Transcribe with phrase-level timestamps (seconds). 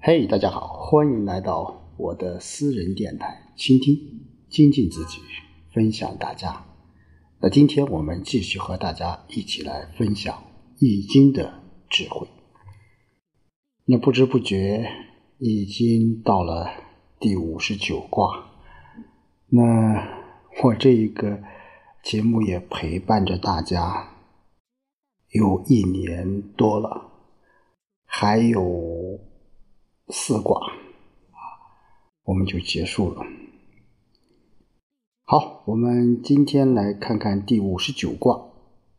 [0.00, 3.96] 嘿，大家好，欢迎来到我的私人电台，倾听、
[4.48, 5.18] 精进自己，
[5.72, 6.64] 分享大家。
[7.40, 10.32] 那今天我们继续和大家一起来分享
[10.78, 11.52] 《易经》的
[11.90, 12.28] 智慧。
[13.86, 14.88] 那不知不觉
[15.38, 16.70] 已经到了
[17.18, 18.50] 第五十九卦，
[19.48, 20.08] 那
[20.62, 21.42] 我这一个
[22.04, 24.10] 节目也陪伴着大家
[25.30, 27.10] 有一年多了，
[28.06, 29.26] 还有。
[30.10, 31.38] 四卦啊，
[32.24, 33.22] 我们就结束了。
[35.24, 38.34] 好，我们今天来看看第五十九卦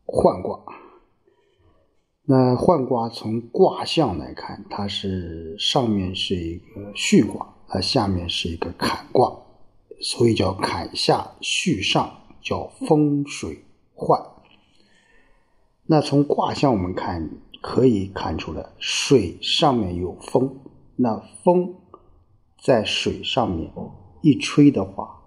[0.06, 0.60] 涣卦。
[2.22, 9.36] 那涣卦从卦象来看，它是上面是一个巽卦，它下面是一个坎卦，
[10.00, 12.08] 所以叫坎下巽上，
[12.40, 13.64] 叫风水
[13.96, 14.24] 涣。
[15.86, 17.28] 那从卦象我们看，
[17.60, 20.60] 可以看出来水上面有风。
[21.02, 21.76] 那风
[22.62, 23.72] 在水上面
[24.20, 25.18] 一吹的话，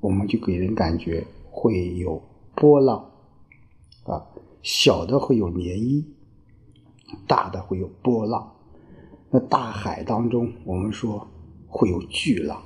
[0.00, 2.20] 我们就给人感觉会有
[2.56, 3.12] 波浪
[4.06, 4.26] 啊，
[4.60, 6.04] 小的会有涟漪，
[7.28, 8.56] 大的会有波浪。
[9.30, 11.24] 那大海当中，我们说
[11.68, 12.60] 会有巨浪。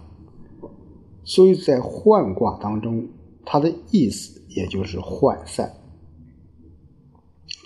[1.24, 3.06] 所以在涣卦当中，
[3.44, 5.70] 它的意思也就是涣散，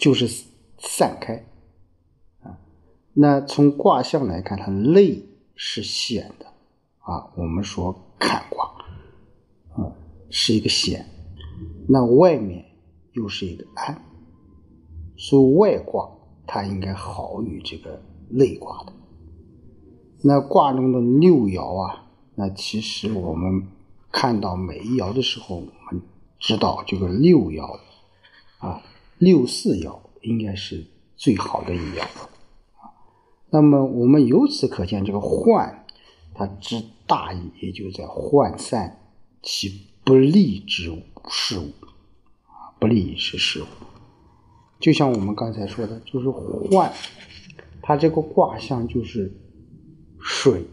[0.00, 0.26] 就是
[0.78, 1.51] 散开。
[3.14, 5.22] 那从卦象来看，它内
[5.54, 6.46] 是险的
[7.00, 7.30] 啊。
[7.36, 8.64] 我们说坎卦
[9.74, 9.92] 啊
[10.30, 11.06] 是一个险，
[11.88, 12.64] 那外面
[13.12, 14.02] 又是一个安，
[15.16, 16.10] 所以外卦
[16.46, 18.92] 它应该好于这个内卦的。
[20.22, 23.68] 那卦中的六爻啊，那其实我们
[24.10, 26.00] 看到每一爻的时候，我们
[26.38, 27.78] 知道这个六爻
[28.58, 28.80] 啊，
[29.18, 32.06] 六四爻应该是最好的一爻。
[33.52, 35.74] 那么我们由此可见，这个涣，
[36.32, 38.98] 它之大意也就在涣散
[39.42, 40.90] 其不利之
[41.28, 41.70] 事物
[42.46, 43.66] 啊，不利之事物。
[44.80, 46.90] 就像我们刚才说的，就是涣，
[47.82, 49.30] 它这个卦象就是
[50.18, 50.64] 水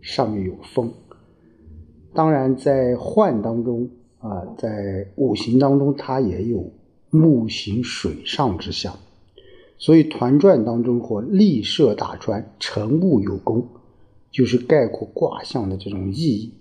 [0.00, 0.90] 上面有风。
[2.14, 3.90] 当然，在涣当中
[4.20, 6.72] 啊，在五行当中，它也有
[7.10, 8.98] 木行水上之象。
[9.80, 13.66] 所以团传当中或立设大川，成物有功，
[14.30, 16.52] 就是概括卦象的这种意义。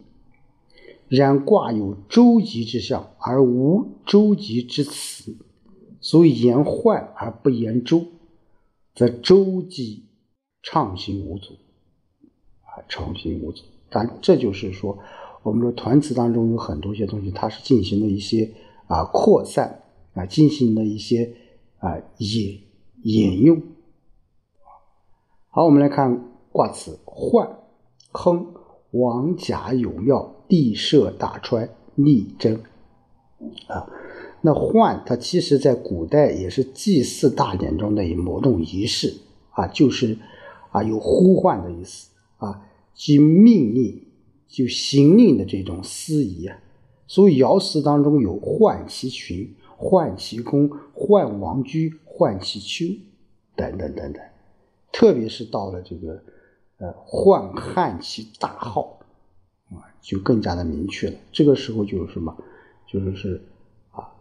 [1.10, 5.36] 然卦有周吉之象，而无周吉之辞，
[6.00, 8.06] 所以言涣而不言周，
[8.96, 10.06] 则周吉
[10.64, 11.56] 畅行无阻，
[12.62, 13.64] 啊，畅行无阻。
[13.90, 14.98] 但这就是说，
[15.44, 18.50] 我们说团词当中有很多些东西，它是进行了一些
[18.88, 19.82] 啊扩散
[20.14, 21.34] 啊，进行了一些
[21.80, 22.62] 啊引。
[23.04, 23.62] 引用，
[25.48, 27.50] 好，我们来看卦辞：涣，
[28.12, 28.48] 亨，
[28.92, 32.62] 王甲有庙，地设大川，利贞。
[33.68, 33.88] 啊，
[34.42, 39.14] 那涣它其实在古代也是祭祀大典中的某种仪式
[39.52, 40.18] 啊，就是
[40.72, 44.08] 啊有呼唤的意思啊，即命令、
[44.50, 46.58] 就行令的这种司仪啊。
[47.08, 49.56] 所以爻辞当中有涣其群。
[49.82, 53.00] 换其宫，换王居，换其丘，
[53.56, 54.22] 等等等等。
[54.92, 56.22] 特别是到了这个，
[56.80, 59.00] 呃，换汉其大号，
[59.70, 61.18] 啊，就更加的明确了。
[61.32, 62.36] 这个时候就是什么？
[62.92, 63.42] 就是是
[63.92, 64.12] 啊，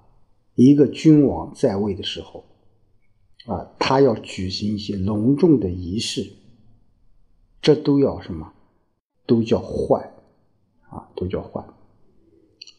[0.54, 2.44] 一个君王在位的时候，
[3.46, 6.30] 啊，他要举行一些隆重的仪式，
[7.60, 8.52] 这都要什么？
[9.26, 10.08] 都叫换，
[10.88, 11.66] 啊，都叫换。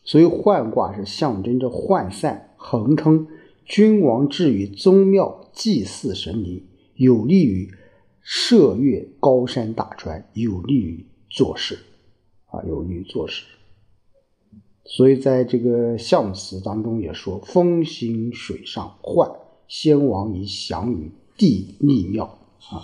[0.06, 3.26] 所以换卦是象征着涣散、亨通，
[3.66, 6.66] 君王至于宗庙祭祀神灵，
[6.96, 7.72] 有利于
[8.22, 11.80] 涉越高山大川，有利于做事，
[12.48, 13.46] 啊，有利于做事。
[14.84, 19.38] 所以在这个象辞当中也说：“风行水上，涣
[19.70, 22.26] 先王以降于地利庙。”
[22.70, 22.84] 啊，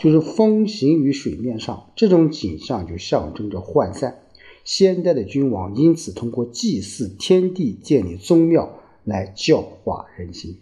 [0.00, 4.18] 就是风行于水面上，这种景象就象征着涣散。
[4.64, 10.58] 先代的君王因此通过祭祀天地、建立宗庙来教化人心。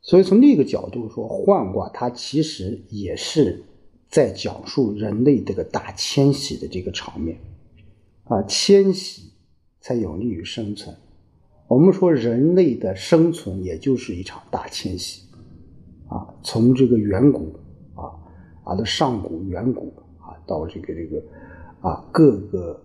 [0.00, 3.64] 所以从另一个角度说，涣卦它其实也是
[4.08, 7.38] 在讲述人类这个大迁徙的这个场面
[8.24, 9.32] 啊，迁徙
[9.80, 10.96] 才有利于生存。
[11.68, 15.22] 我们说人类的生存也就是一场大迁徙
[16.08, 17.54] 啊，从这个远古
[17.94, 18.10] 啊
[18.64, 21.22] 啊的上古、远古啊到这个这个。
[21.82, 22.78] 啊，各个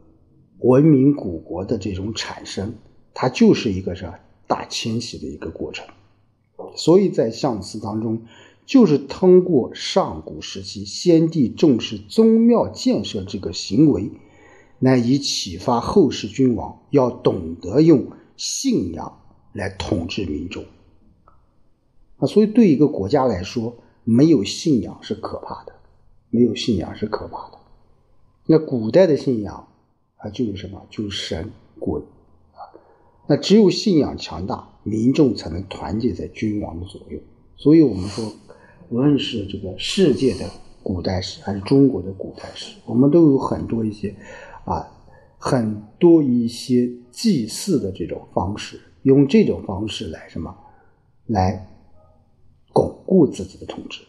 [0.60, 2.74] 文明古国的这种产生，
[3.16, 4.14] 它就是一个是
[4.46, 5.88] 大迁徙的一个过程。
[6.76, 8.22] 所以在象辞当中，
[8.66, 14.12] 就是通过上古时期先帝重视宗庙建设这个行为，
[14.80, 19.20] 来以启发后世君王要懂得用信仰
[19.54, 20.66] 来统治民众。
[22.18, 25.74] 啊，所以对一个国家来说，没有信仰是可怕的，
[26.30, 27.58] 没有信仰是可怕的。
[28.48, 29.68] 那古代的信仰
[30.18, 30.86] 啊，就是什么？
[30.90, 32.02] 就是神鬼。
[33.28, 37.20] 那只有信仰强大，民众才能团结在君王的左右。
[37.58, 38.32] 所以，我们说，
[38.90, 40.50] 无论是这个世界的
[40.84, 44.16] 古代史，还是中国的古代史，我们都有很多一些
[44.66, 44.88] 啊，
[45.38, 50.56] 很多一些祭祀的这种方式，用这种方式来什么，
[51.28, 51.68] 来。
[52.74, 54.02] 巩固自己的统治。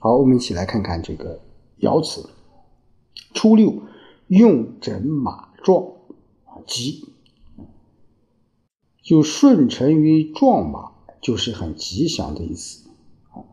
[0.00, 1.40] 好，我们一起来看看这个
[1.78, 2.28] 爻辞。
[3.34, 3.72] 初六，
[4.26, 5.80] 用整马壮
[6.44, 7.08] 啊，吉，
[9.06, 10.90] 就顺承于壮马，
[11.22, 12.88] 就是很吉祥的意思
[13.30, 13.46] 啊。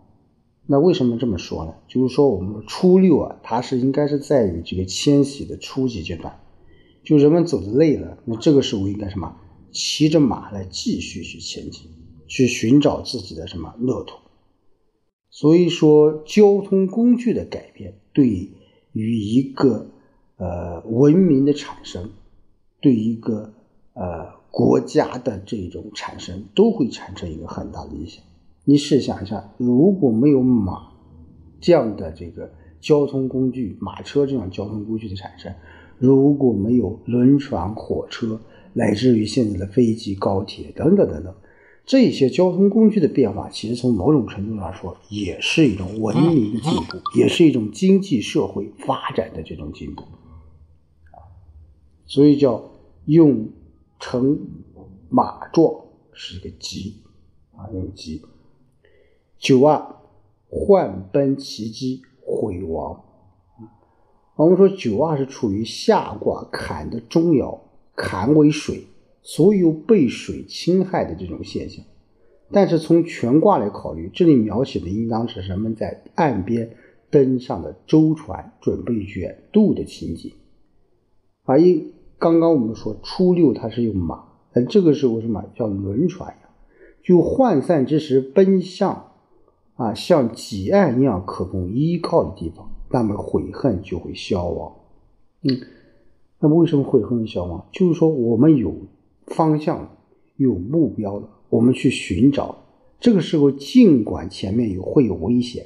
[0.65, 1.75] 那为什么这么说呢？
[1.87, 6.39] 就是说，我们初六啊，它是应该是在于这个迁徙的初级阶段，
[7.03, 9.37] 就人们走的累了，那这个时候应该什么？
[9.71, 11.89] 骑着马来继续去前进。
[12.25, 14.15] 去寻找自己的什么乐土，
[15.29, 18.49] 所以说交通工具的改变对
[18.91, 19.91] 于一个
[20.37, 22.09] 呃文明的产生，
[22.81, 23.53] 对一个
[23.93, 28.23] 呃国家的这种产生都会产生一个很大的影响。
[28.63, 30.91] 你试想一下，如果没有马
[31.59, 35.51] 这样的这个交通工具，马车这样交通工具的产生，
[35.97, 38.39] 如果没有轮船、火车，
[38.73, 41.33] 乃至于现在的飞机、高铁等等等等。
[41.83, 51.17] 这些交通工具的变化，其实从某种程度上说，也是一种文明的进步，也是一种经济社会发展的这种进步，啊，
[52.05, 52.71] 所以叫
[53.05, 53.49] 用
[54.05, 54.37] 乘
[55.07, 56.97] 马状是一个吉，
[57.55, 58.21] 啊，用吉。
[59.37, 59.95] 九二，
[60.49, 63.01] 患奔其机，毁亡。
[64.35, 67.57] 我们说九二是处于下卦坎的中爻，
[67.95, 68.85] 坎为水。
[69.21, 71.85] 所以有被水侵害的这种现象，
[72.51, 76.75] 但是从全卦来考虑，这里描写的应当是人们在岸边
[77.09, 80.33] 登上的舟船，准备远渡的情景。
[81.43, 81.93] 啊，一
[82.23, 84.23] 刚刚我们说初六它是用马，
[84.53, 86.49] 但这个时候什么叫轮船呀，
[87.03, 89.11] 就涣散之时奔向
[89.75, 94.71] 啊像济岸一样可供依靠的地方，那么悔恨就会消亡。
[95.41, 95.59] 嗯，
[96.39, 97.67] 那么为什么悔恨消亡？
[97.73, 98.73] 就是说我们有。
[99.27, 99.95] 方向
[100.35, 102.57] 有目标了，我们去寻找。
[102.99, 105.65] 这个时候，尽管前面有会有危险，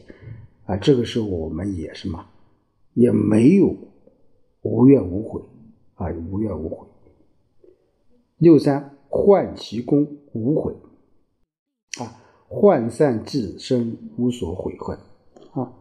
[0.68, 2.28] 啊，这个时候我们也是嘛，
[2.94, 3.76] 也没有
[4.62, 5.42] 无怨无悔，
[5.98, 6.88] 啊，无怨无悔。
[8.38, 10.74] 六三换其功无悔，
[12.00, 12.18] 啊，
[12.50, 14.98] 涣散自身无所悔恨，
[15.52, 15.74] 啊，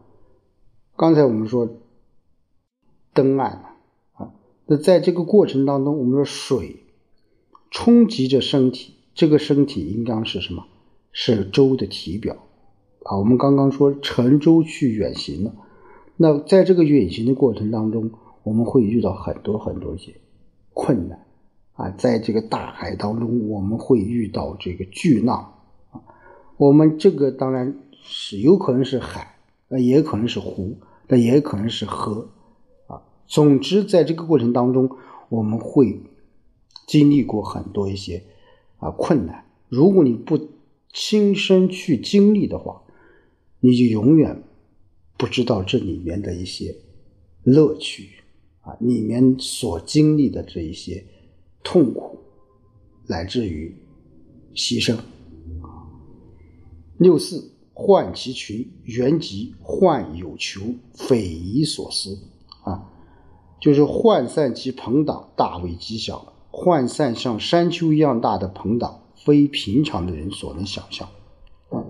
[0.96, 1.68] 刚才我们说
[3.14, 3.70] 登岸了
[4.14, 4.34] 啊，
[4.66, 6.82] 那在这个过程当中，我们说水。
[7.68, 10.64] 冲击着身体，这个身体应当是什么？
[11.12, 12.36] 是舟的体表
[13.02, 13.18] 啊。
[13.18, 15.54] 我们刚刚说乘舟去远行了，
[16.16, 18.12] 那在这个远行的过程当中，
[18.46, 20.14] 我们会遇到很多很多一些
[20.72, 21.26] 困难
[21.72, 21.90] 啊。
[21.98, 25.54] 在这个大海当中，我们会遇到这个巨浪
[25.90, 26.00] 啊。
[26.56, 30.78] 我们这个当然是有可能是海，那也可能是湖，
[31.08, 32.28] 那也可能是河
[32.86, 33.02] 啊。
[33.26, 34.88] 总之，在这个过程当中，
[35.28, 36.00] 我们会。
[36.86, 38.22] 经历过很多一些
[38.76, 40.38] 啊困难，如果你不
[40.92, 42.80] 亲身去经历的话，
[43.58, 44.44] 你就永远
[45.16, 46.76] 不知道这里面的一些
[47.42, 48.15] 乐趣
[48.66, 51.06] 啊，里面所经历的这一些
[51.62, 52.18] 痛苦，
[53.06, 53.74] 乃至于
[54.56, 54.96] 牺牲
[55.62, 55.86] 啊。
[56.98, 60.62] 六四患其群，原籍患有求，
[60.94, 62.18] 匪夷所思
[62.64, 62.90] 啊，
[63.60, 66.32] 就是涣散其朋党，大为吉祥。
[66.50, 71.06] 涣散像山丘一样大的朋党，非平常的人所能想象。
[71.68, 71.84] 啊，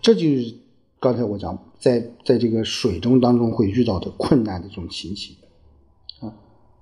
[0.00, 0.54] 这就是
[1.00, 5.34] 刚才我讲，在在这个水中当中会遇到的困难的这种情形。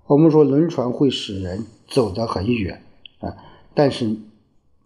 [0.07, 2.83] 我们说轮船会使人走得很远，
[3.21, 3.37] 啊，
[3.75, 4.17] 但是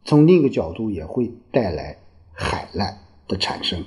[0.04, 1.98] 从另一个角度也会带来
[2.32, 3.84] 海难的产生。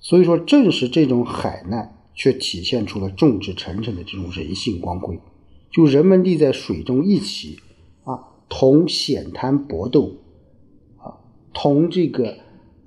[0.00, 5.18] 所以说，正是这种海难，却体现出了众志成城的这种人性光辉。
[5.70, 7.58] 就人们立在水中一起
[8.04, 10.12] 啊，同险滩搏斗
[10.98, 11.18] 啊，
[11.52, 12.36] 同这个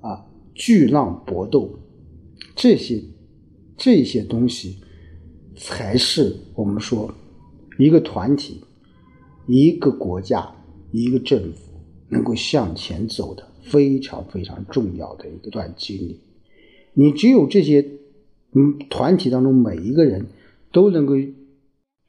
[0.00, 1.78] 啊巨浪搏斗，
[2.54, 3.02] 这些
[3.76, 4.78] 这些东西
[5.56, 7.12] 才是我们说
[7.78, 8.62] 一个团体、
[9.46, 10.54] 一个国家、
[10.90, 11.72] 一个政府
[12.08, 16.20] 能够向前走的非常非常重要的一段经历。
[16.94, 17.88] 你只有这些，
[18.52, 20.26] 嗯，团体当中每一个人
[20.70, 21.14] 都能够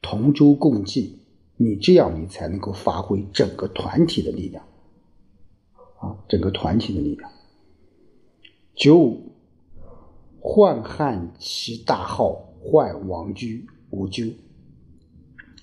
[0.02, 1.18] 同舟共济，
[1.56, 4.62] 你这样你才能够发挥整个团体的力量，
[5.98, 7.30] 啊，整个团体的力量。
[8.74, 9.32] 九五，
[10.42, 14.34] 宦汉其大号，患王居无咎。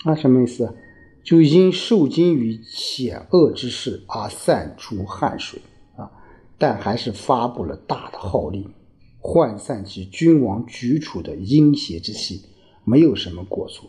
[0.06, 0.76] 那，什么意思？
[1.24, 5.62] 就因受惊于险恶之事而散出汗水
[5.96, 6.10] 啊，
[6.58, 8.74] 但还是发布了大的号令，
[9.22, 12.46] 涣散其君王举处的阴邪之气，
[12.84, 13.88] 没有什么过错。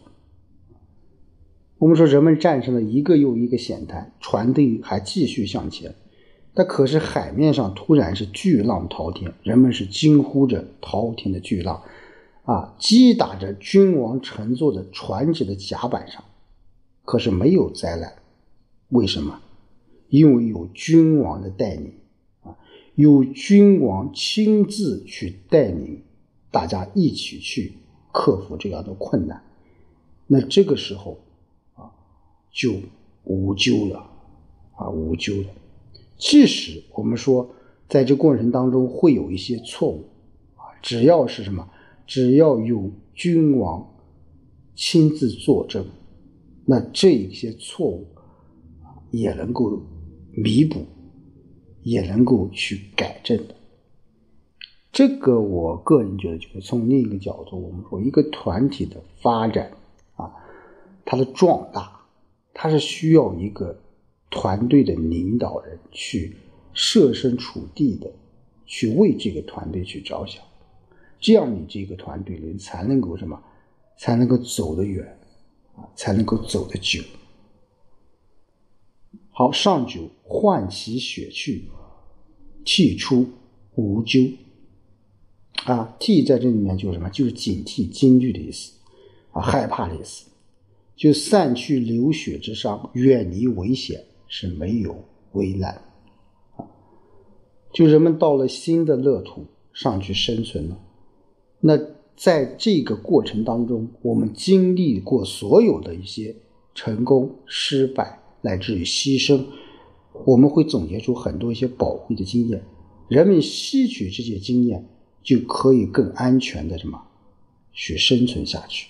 [1.78, 5.94] 我们说，人们战胜了一个又一个险滩，船队还继续向前。
[6.54, 11.82] 但可是海面上突然是巨浪滔天，人们是惊呼着滔天的巨浪，
[12.44, 16.24] 啊，击打着君王乘坐的船只的甲板上，
[17.04, 18.12] 可是没有灾难，
[18.88, 19.40] 为什么？
[20.08, 21.92] 因为有君王的带领，
[22.42, 22.58] 啊，
[22.96, 26.02] 有君王亲自去带领
[26.50, 27.72] 大家一起去
[28.12, 29.42] 克服这样的困难，
[30.26, 31.18] 那这个时候，
[31.74, 31.90] 啊，
[32.50, 32.74] 就
[33.24, 34.10] 无咎了，
[34.74, 35.48] 啊，无咎了。
[36.18, 37.48] 即使我们说，
[37.88, 40.08] 在这过程当中会有一些错误，
[40.56, 41.66] 啊，只要是什么，
[42.06, 43.94] 只要有君王
[44.74, 45.84] 亲自作证，
[46.64, 48.06] 那这些错误
[49.10, 49.80] 也能够
[50.32, 50.84] 弥补，
[51.82, 53.54] 也能够去改正的。
[54.90, 59.72] 这个我个人觉得，就是从另一个角度，我们说一个团体的发展
[60.16, 60.32] 啊，
[61.04, 62.00] 它的壮大，
[62.52, 63.78] 它是需要一个。
[64.34, 66.34] 团队的领导人去
[66.72, 68.10] 设身处地的
[68.64, 70.42] 去为这个团队去着想，
[71.22, 73.42] 这样你这个团队人才能够什么？
[73.96, 75.06] 才能够走得远
[75.76, 77.00] 啊，才能够走得久。
[79.30, 81.70] 好，上九唤其血去，
[82.64, 83.26] 涕出
[83.76, 84.36] 无咎
[85.64, 85.96] 啊。
[85.98, 87.08] 涕在这里面就是什么？
[87.08, 88.72] 就是警惕、惊惧的意思
[89.30, 90.26] 啊，害怕的意思，
[90.96, 94.04] 就散去流血之伤，远离危险。
[94.34, 94.96] 是没有
[95.32, 95.74] 危难
[96.56, 96.64] 啊！
[97.70, 100.80] 就人们到了新的乐土上去生存了。
[101.62, 101.78] 那
[102.14, 106.36] 在这个过程当中，我们经历过所有的一些
[106.74, 109.44] 成功、失败，乃至于牺牲，
[110.26, 112.62] 我们会总结出很多一些宝贵的经验。
[113.08, 114.86] 人们吸取这些经验，
[115.22, 117.00] 就可以更安全的什么
[117.72, 118.88] 去生存下去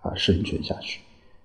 [0.00, 1.00] 啊，生存下去。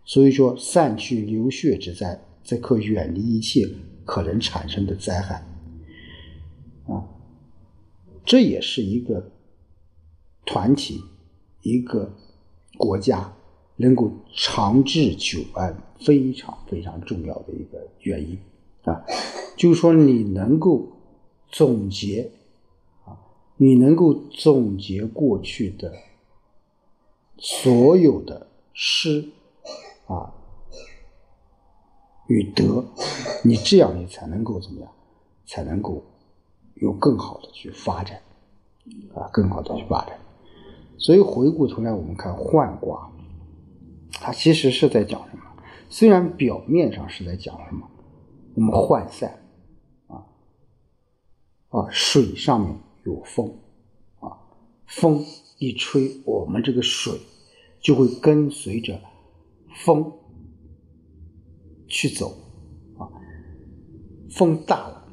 [0.06, 2.24] 所以说，散去流血之灾。
[2.48, 3.68] 则可远离一切
[4.06, 5.46] 可能产生的灾害，
[6.88, 7.04] 啊，
[8.24, 9.30] 这也是一个
[10.48, 11.04] 团体、
[11.62, 12.12] 一个
[12.80, 13.32] 国家
[13.76, 18.40] 能够长治久安非常非常重要的一个原因
[18.84, 19.06] 啊。
[19.56, 20.88] 就是说，你能够
[21.50, 22.32] 总结
[23.06, 23.14] 啊，
[23.58, 25.94] 你能够总结过去的
[27.38, 29.30] 所有的诗
[30.08, 30.34] 啊。
[32.28, 32.84] 与德，
[33.44, 34.92] 你这样你才能够怎么样？
[35.46, 36.04] 才能够
[36.76, 38.22] 有更好的去发展
[39.16, 40.20] 啊，更好的去发展。
[40.98, 43.12] 所以回过头来，我们看涣卦，
[44.12, 45.44] 它其实是在讲什么？
[45.90, 47.90] 虽然表面上是在讲什么，
[48.56, 49.40] 我们涣散
[50.08, 50.26] 啊
[51.70, 53.56] 啊，水上面有风
[54.20, 54.38] 啊，
[54.86, 55.24] 风
[55.60, 57.20] 一吹，我们这个水
[57.80, 59.00] 就会跟随着
[59.86, 60.12] 风。
[61.90, 62.38] 去走
[62.98, 63.08] 啊，
[64.30, 65.08] 风大了，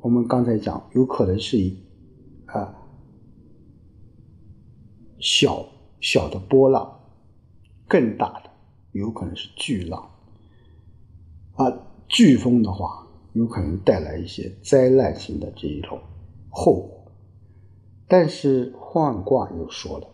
[0.00, 1.76] 我们刚才讲有可能是一
[2.46, 2.74] 啊
[5.22, 5.64] 小
[6.00, 7.00] 小的波浪，
[7.88, 8.50] 更大的
[8.90, 10.10] 有可能是巨浪
[11.54, 11.72] 啊，
[12.08, 15.98] 飓风的话有可能带来一些灾难性的这一种
[16.50, 17.12] 后果。
[18.06, 20.08] 但是换卦又说了，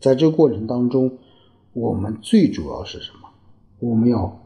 [0.00, 1.18] 在这个过程当中，
[1.72, 3.28] 我们最主要是什么？
[3.78, 4.40] 我们要。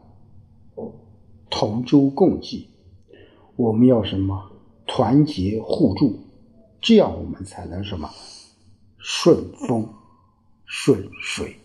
[1.49, 2.69] 同舟共济，
[3.55, 4.51] 我们要什么？
[4.85, 6.19] 团结互助，
[6.81, 8.09] 这样我们才能什么？
[8.97, 9.93] 顺风
[10.65, 11.55] 顺水。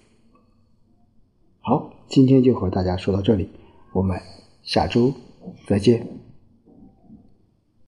[1.61, 3.49] 好，今天就和大家说到这里，
[3.93, 4.21] 我们
[4.63, 5.13] 下周
[5.67, 6.22] 再见。